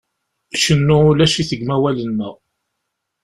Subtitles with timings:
[0.63, 2.35] Kennu ulac-it deg umawal-nneɣ.